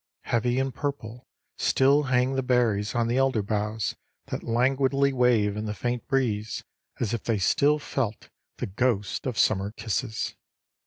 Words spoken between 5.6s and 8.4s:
the faint breeze as if they still felt